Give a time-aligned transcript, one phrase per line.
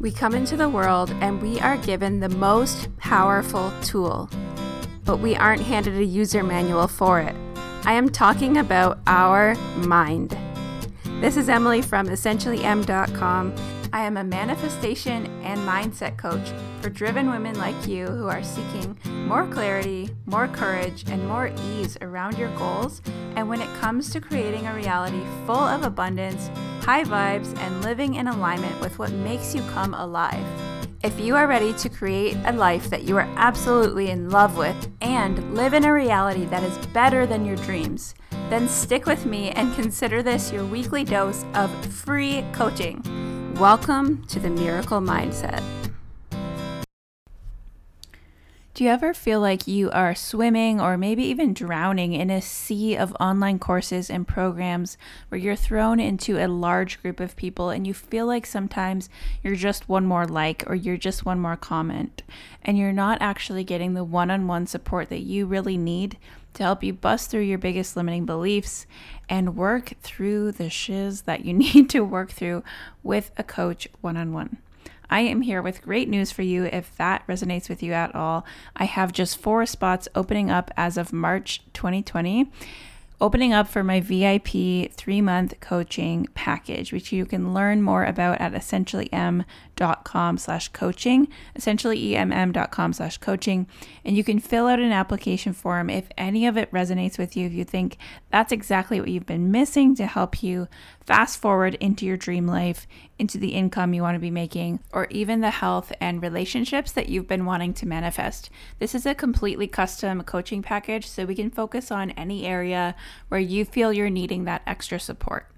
[0.00, 4.30] We come into the world and we are given the most powerful tool,
[5.04, 7.36] but we aren't handed a user manual for it.
[7.84, 10.34] I am talking about our mind.
[11.20, 13.54] This is Emily from EssentiallyEmm.com.
[13.92, 18.96] I am a manifestation and mindset coach for driven women like you who are seeking
[19.04, 23.02] more clarity, more courage, and more ease around your goals.
[23.36, 26.48] And when it comes to creating a reality full of abundance,
[26.80, 30.44] high vibes, and living in alignment with what makes you come alive.
[31.02, 34.90] If you are ready to create a life that you are absolutely in love with
[35.00, 38.14] and live in a reality that is better than your dreams,
[38.50, 43.02] then stick with me and consider this your weekly dose of free coaching.
[43.54, 45.79] Welcome to the Miracle Mindset.
[48.80, 52.96] Do you ever feel like you are swimming or maybe even drowning in a sea
[52.96, 54.96] of online courses and programs
[55.28, 59.10] where you're thrown into a large group of people and you feel like sometimes
[59.42, 62.22] you're just one more like or you're just one more comment
[62.62, 66.16] and you're not actually getting the one on one support that you really need
[66.54, 68.86] to help you bust through your biggest limiting beliefs
[69.28, 72.64] and work through the shiz that you need to work through
[73.02, 74.56] with a coach one on one?
[75.10, 78.46] I am here with great news for you if that resonates with you at all.
[78.76, 82.50] I have just four spots opening up as of March 2020
[83.20, 88.40] opening up for my VIP three month coaching package, which you can learn more about
[88.40, 93.66] at essentiallyemm.com slash coaching, essentiallyemm.com slash coaching.
[94.04, 97.46] And you can fill out an application form if any of it resonates with you,
[97.46, 97.98] if you think
[98.30, 100.68] that's exactly what you've been missing to help you
[101.10, 102.86] fast forward into your dream life,
[103.18, 107.08] into the income you want to be making, or even the health and relationships that
[107.08, 108.48] you've been wanting to manifest.
[108.78, 112.94] This is a completely custom coaching package, so we can focus on any area
[113.26, 115.48] where you feel you're needing that extra support.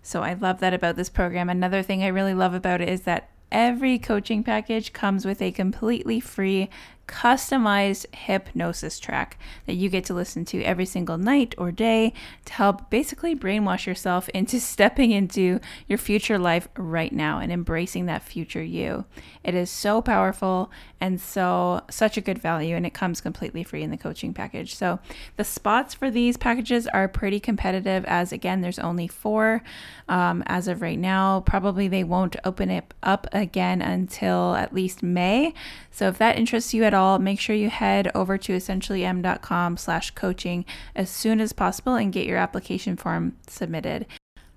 [0.00, 1.50] So I love that about this program.
[1.50, 5.52] Another thing I really love about it is that every coaching package comes with a
[5.52, 6.70] completely free
[7.06, 12.12] customized hypnosis track that you get to listen to every single night or day
[12.44, 18.06] to help basically brainwash yourself into stepping into your future life right now and embracing
[18.06, 19.04] that future you.
[19.44, 23.82] It is so powerful and so such a good value and it comes completely free
[23.82, 24.74] in the coaching package.
[24.74, 25.00] So
[25.36, 29.62] the spots for these packages are pretty competitive as again there's only 4
[30.08, 31.40] um, as of right now.
[31.40, 35.54] Probably they won't open it up again until at least May.
[35.90, 40.10] So if that interests you at all, make sure you head over to essentiallyemm.com slash
[40.12, 40.64] coaching
[40.94, 44.06] as soon as possible and get your application form submitted.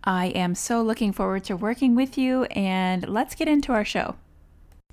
[0.04, 4.16] I am so looking forward to working with you and let's get into our show.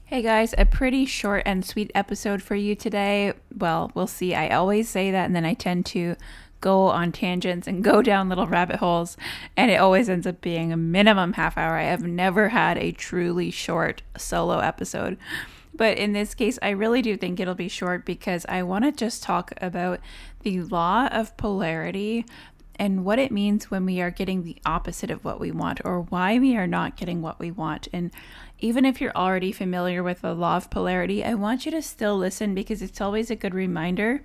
[0.05, 3.33] Hey guys, a pretty short and sweet episode for you today.
[3.57, 4.35] Well, we'll see.
[4.35, 6.17] I always say that and then I tend to
[6.63, 9.19] go on tangents and go down little rabbit holes,
[9.55, 11.77] and it always ends up being a minimum half hour.
[11.77, 15.19] I have never had a truly short solo episode.
[15.75, 18.93] But in this case, I really do think it'll be short because I want to
[18.93, 20.01] just talk about
[20.43, 22.27] the law of polarity
[22.77, 26.03] and what it means when we are getting the opposite of what we want or
[26.03, 27.89] why we are not getting what we want.
[27.93, 28.11] And
[28.59, 32.17] even if you're already familiar with the law of polarity, I want you to still
[32.17, 34.23] listen because it's always a good reminder.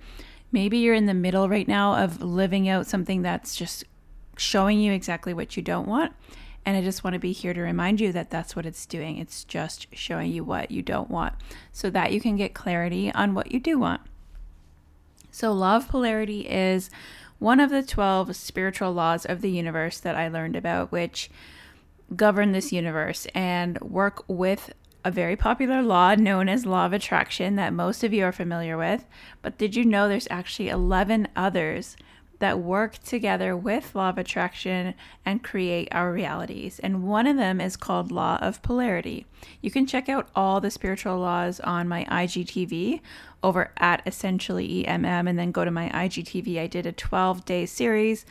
[0.50, 3.84] Maybe you're in the middle right now of living out something that's just
[4.36, 6.12] showing you exactly what you don't want.
[6.68, 9.16] And I just want to be here to remind you that that's what it's doing.
[9.16, 11.32] It's just showing you what you don't want
[11.72, 14.02] so that you can get clarity on what you do want.
[15.30, 16.90] So, law of polarity is
[17.38, 21.30] one of the 12 spiritual laws of the universe that I learned about, which
[22.14, 24.70] govern this universe and work with
[25.06, 28.76] a very popular law known as law of attraction that most of you are familiar
[28.76, 29.06] with.
[29.40, 31.96] But did you know there's actually 11 others
[32.38, 34.94] that work together with law of attraction
[35.24, 36.78] and create our realities.
[36.78, 39.26] And one of them is called law of polarity.
[39.60, 43.00] You can check out all the spiritual laws on my IGTV
[43.42, 46.60] over at essentially EMM and then go to my IGTV.
[46.60, 48.24] I did a 12-day series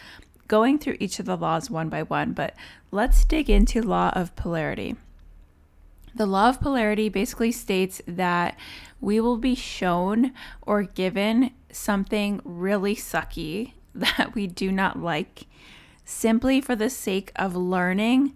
[0.47, 2.56] going through each of the laws one by one, but
[2.91, 4.95] let's dig into law of polarity.
[6.16, 8.57] The law of polarity basically states that
[9.00, 15.45] we will be shown or given something really sucky that we do not like
[16.06, 18.36] simply for the sake of learning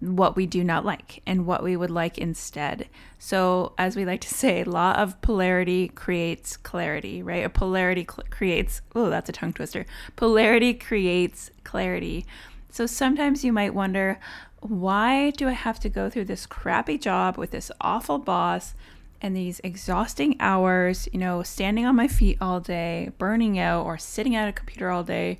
[0.00, 2.88] what we do not like and what we would like instead.
[3.18, 7.44] So, as we like to say, law of polarity creates clarity, right?
[7.44, 9.86] A polarity cl- creates, oh, that's a tongue twister.
[10.14, 12.26] Polarity creates clarity.
[12.70, 14.20] So, sometimes you might wonder,
[14.60, 18.74] why do I have to go through this crappy job with this awful boss
[19.20, 23.98] and these exhausting hours, you know, standing on my feet all day, burning out, or
[23.98, 25.38] sitting at a computer all day,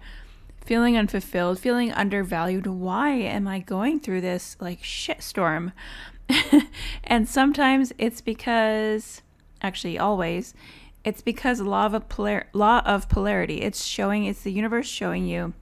[0.65, 2.67] feeling unfulfilled, feeling undervalued.
[2.67, 5.73] Why am I going through this like shitstorm?
[7.05, 9.23] and sometimes it's because,
[9.63, 10.55] actually, always,
[11.05, 13.63] it's because law of polar- law of polarity.
[13.63, 15.55] It's showing it's the universe showing you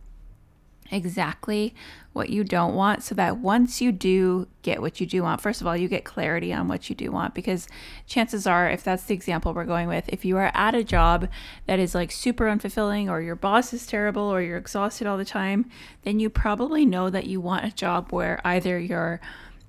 [0.91, 1.75] exactly
[2.13, 5.61] what you don't want so that once you do get what you do want, first
[5.61, 7.69] of all, you get clarity on what you do want because
[8.07, 11.29] chances are, if that's the example we're going with, if you are at a job
[11.67, 15.25] that is like super unfulfilling or your boss is terrible or you're exhausted all the
[15.25, 15.71] time,
[16.03, 19.21] then you probably know that you want a job where either your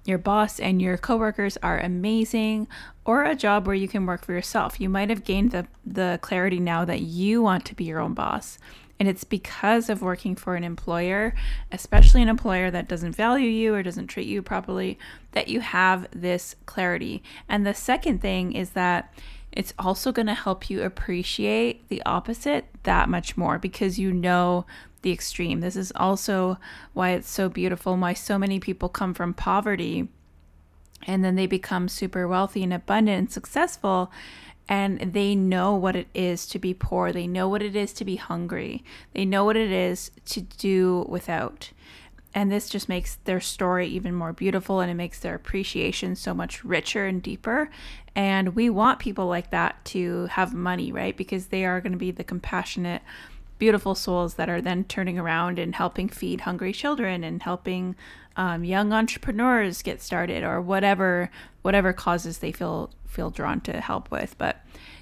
[0.08, 2.66] your boss and your coworkers are amazing
[3.04, 4.80] or a job where you can work for yourself.
[4.80, 8.14] You might have gained the the clarity now that you want to be your own
[8.14, 8.58] boss
[9.00, 11.36] and it's because of working for an employer,
[11.72, 14.98] especially an employer that doesn't value you or doesn't treat you properly,
[15.34, 17.22] that you have this clarity.
[17.48, 19.14] And the second thing is that
[19.52, 24.66] it's also going to help you appreciate the opposite that much more because you know
[25.04, 25.62] the extreme.
[25.62, 26.58] This is also
[26.94, 30.10] why it's so beautiful, why so many people come from poverty
[31.06, 34.12] and then they become super wealthy and abundant and successful
[34.70, 37.12] and they know what it is to be poor.
[37.12, 38.84] They know what it is to be hungry.
[39.14, 41.72] They know what it is to do without.
[42.34, 46.34] And this just makes their story even more beautiful and it makes their appreciation so
[46.34, 47.70] much richer and deeper.
[48.16, 51.16] And we want people like that to have money, right?
[51.16, 53.02] Because they are going to be the compassionate,
[53.58, 57.96] beautiful souls that are then turning around and helping feed hungry children and helping
[58.36, 61.32] um, young entrepreneurs get started or whatever
[61.64, 64.38] whatever causes they feel feel drawn to help with.
[64.38, 64.58] But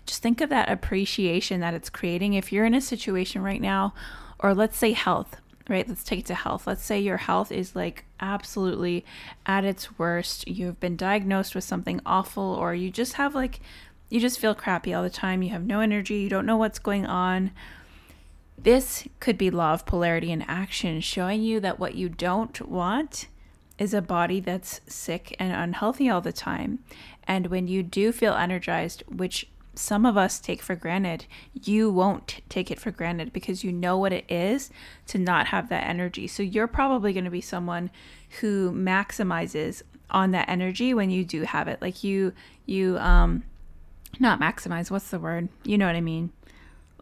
[0.05, 2.33] just think of that appreciation that it's creating.
[2.33, 3.93] If you're in a situation right now,
[4.39, 5.37] or let's say health,
[5.67, 5.87] right?
[5.87, 6.67] Let's take it to health.
[6.67, 9.03] Let's say your health is like absolutely
[9.45, 10.47] at its worst.
[10.47, 13.59] You've been diagnosed with something awful, or you just have like,
[14.09, 15.41] you just feel crappy all the time.
[15.41, 16.15] You have no energy.
[16.15, 17.51] You don't know what's going on.
[18.57, 23.27] This could be law of polarity in action, showing you that what you don't want
[23.77, 26.79] is a body that's sick and unhealthy all the time.
[27.27, 32.41] And when you do feel energized, which some of us take for granted, you won't
[32.49, 34.69] take it for granted because you know what it is
[35.07, 36.27] to not have that energy.
[36.27, 37.91] So you're probably going to be someone
[38.39, 41.81] who maximizes on that energy when you do have it.
[41.81, 42.33] Like you
[42.65, 43.43] you um
[44.19, 45.49] not maximize, what's the word?
[45.63, 46.31] You know what I mean?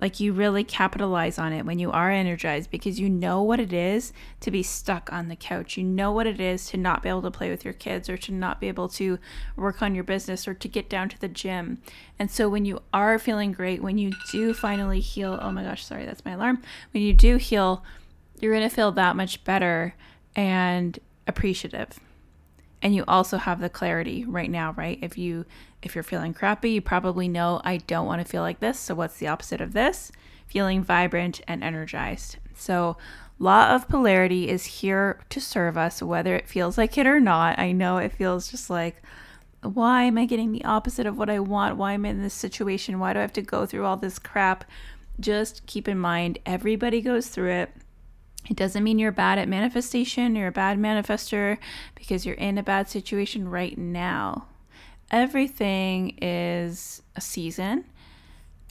[0.01, 3.71] Like you really capitalize on it when you are energized because you know what it
[3.71, 4.11] is
[4.41, 5.77] to be stuck on the couch.
[5.77, 8.17] You know what it is to not be able to play with your kids or
[8.17, 9.19] to not be able to
[9.55, 11.81] work on your business or to get down to the gym.
[12.19, 15.85] And so when you are feeling great, when you do finally heal, oh my gosh,
[15.85, 16.61] sorry, that's my alarm.
[16.91, 17.83] When you do heal,
[18.39, 19.95] you're going to feel that much better
[20.35, 21.99] and appreciative
[22.83, 24.99] and you also have the clarity right now right?
[25.01, 25.45] If you
[25.81, 28.93] if you're feeling crappy you probably know i don't want to feel like this so
[28.93, 30.11] what's the opposite of this?
[30.45, 32.37] Feeling vibrant and energized.
[32.53, 32.97] So
[33.39, 37.57] law of polarity is here to serve us whether it feels like it or not.
[37.57, 39.01] I know it feels just like
[39.61, 41.77] why am i getting the opposite of what i want?
[41.77, 42.99] Why am i in this situation?
[42.99, 44.65] Why do i have to go through all this crap?
[45.19, 47.71] Just keep in mind everybody goes through it
[48.49, 51.57] it doesn't mean you're bad at manifestation, you're a bad manifester
[51.95, 54.47] because you're in a bad situation right now.
[55.11, 57.85] Everything is a season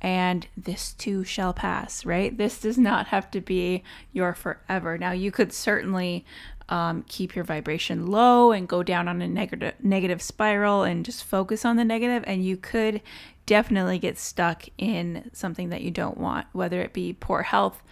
[0.03, 2.37] and this too shall pass, right?
[2.37, 4.99] This does not have to be your forever.
[4.99, 6.27] Now, you could certainly
[6.69, 11.23] um, keep your vibration low and go down on a negative negative spiral and just
[11.23, 13.01] focus on the negative, and you could
[13.47, 17.83] definitely get stuck in something that you don't want, whether it be poor health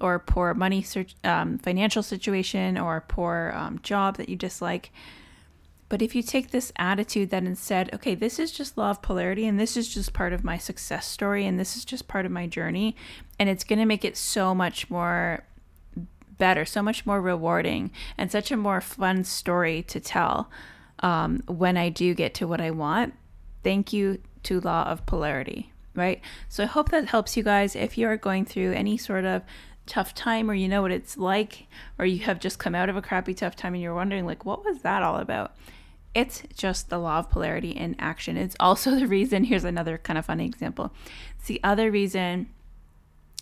[0.00, 0.84] or poor money
[1.24, 4.90] um, financial situation or poor um, job that you dislike.
[5.88, 9.46] But if you take this attitude that instead, okay, this is just law of polarity
[9.46, 12.32] and this is just part of my success story and this is just part of
[12.32, 12.96] my journey,
[13.38, 15.44] and it's going to make it so much more
[16.38, 20.50] better, so much more rewarding, and such a more fun story to tell
[21.00, 23.14] um, when I do get to what I want.
[23.62, 26.20] Thank you to law of polarity, right?
[26.48, 29.42] So I hope that helps you guys if you are going through any sort of
[29.86, 31.66] tough time or you know what it's like
[31.98, 34.44] or you have just come out of a crappy tough time and you're wondering like
[34.44, 35.54] what was that all about?
[36.14, 38.36] It's just the law of polarity in action.
[38.36, 40.92] It's also the reason here's another kind of funny example.
[41.38, 42.48] It's the other reason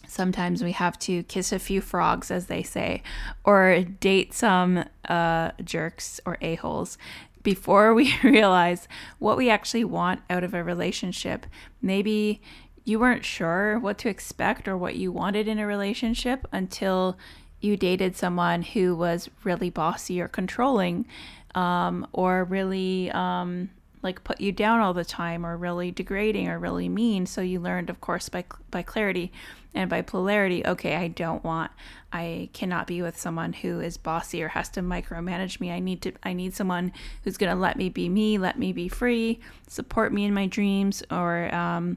[0.07, 3.03] sometimes we have to kiss a few frogs as they say
[3.43, 6.99] or date some uh, jerks or a-holes
[7.43, 8.89] before we realize
[9.21, 11.47] what we actually want out of a relationship.
[11.81, 12.43] Maybe
[12.85, 17.17] you weren't sure what to expect or what you wanted in a relationship until
[17.61, 21.07] you dated someone who was really bossy or controlling
[21.55, 23.71] um, or really um,
[24.03, 27.25] like put you down all the time or really degrading or really mean.
[27.25, 29.33] So you learned, of course, by by clarity
[29.75, 30.65] and by polarity.
[30.65, 31.73] Okay, I don't want.
[32.13, 35.73] I cannot be with someone who is bossy or has to micromanage me.
[35.73, 36.13] I need to.
[36.23, 40.13] I need someone who's going to let me be me, let me be free, support
[40.13, 41.97] me in my dreams, or um,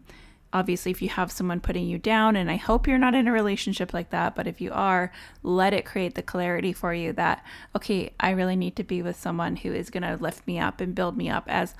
[0.57, 3.31] obviously if you have someone putting you down and i hope you're not in a
[3.31, 5.11] relationship like that but if you are
[5.43, 7.43] let it create the clarity for you that
[7.75, 10.81] okay i really need to be with someone who is going to lift me up
[10.81, 11.73] and build me up as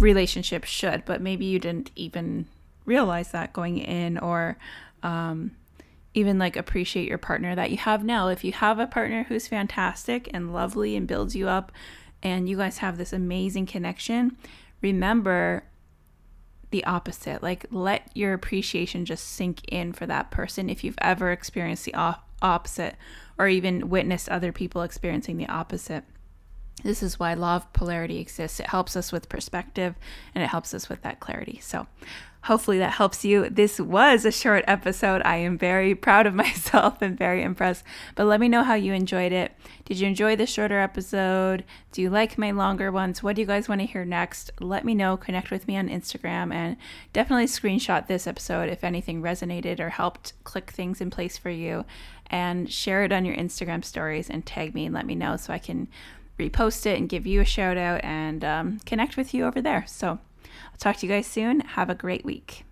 [0.00, 1.04] relationships should.
[1.04, 2.46] But maybe you didn't even
[2.84, 4.56] realize that going in or
[5.02, 5.52] um,
[6.14, 8.28] even like appreciate your partner that you have now.
[8.28, 11.70] If you have a partner who's fantastic and lovely and builds you up
[12.22, 14.36] and you guys have this amazing connection
[14.82, 15.62] remember
[16.70, 17.42] the opposite.
[17.42, 21.94] Like, let your appreciation just sink in for that person if you've ever experienced the
[21.94, 22.96] op- opposite
[23.38, 26.04] or even witnessed other people experiencing the opposite.
[26.82, 28.60] This is why law of polarity exists.
[28.60, 29.94] It helps us with perspective
[30.34, 31.58] and it helps us with that clarity.
[31.62, 31.86] So,
[32.44, 33.50] Hopefully that helps you.
[33.50, 35.20] This was a short episode.
[35.26, 37.84] I am very proud of myself and very impressed.
[38.14, 39.52] But let me know how you enjoyed it.
[39.84, 41.64] Did you enjoy the shorter episode?
[41.92, 43.22] Do you like my longer ones?
[43.22, 44.50] What do you guys want to hear next?
[44.58, 45.18] Let me know.
[45.18, 46.76] Connect with me on Instagram and
[47.12, 51.84] definitely screenshot this episode if anything resonated or helped click things in place for you.
[52.32, 55.52] And share it on your Instagram stories and tag me and let me know so
[55.52, 55.88] I can
[56.40, 59.84] repost it and give you a shout out and um, connect with you over there.
[59.86, 60.18] So,
[60.72, 61.60] I'll talk to you guys soon.
[61.60, 62.64] Have a great week.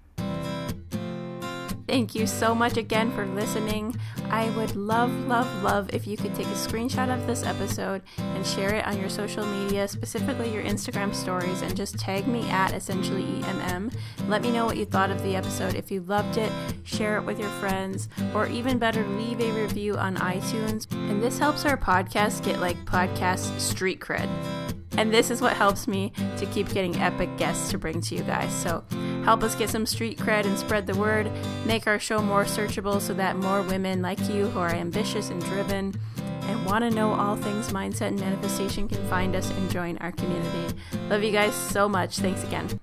[1.89, 3.97] Thank you so much again for listening.
[4.29, 8.47] I would love, love, love if you could take a screenshot of this episode and
[8.47, 12.75] share it on your social media, specifically your Instagram stories, and just tag me at
[12.75, 13.95] essentially EMM.
[14.29, 15.77] Let me know what you thought of the episode.
[15.77, 16.53] If you loved it,
[16.85, 20.93] share it with your friends, or even better, leave a review on iTunes.
[20.93, 24.29] And this helps our podcast get like podcast street cred.
[24.99, 28.25] And this is what helps me to keep getting epic guests to bring to you
[28.25, 28.53] guys.
[28.53, 28.85] So
[29.29, 31.31] help us get some street cred and spread the word.
[31.67, 35.39] Make our show more searchable so that more women like you who are ambitious and
[35.45, 39.99] driven and want to know all things mindset and manifestation can find us and join
[39.99, 40.75] our community.
[41.11, 42.17] Love you guys so much.
[42.21, 42.81] Thanks again.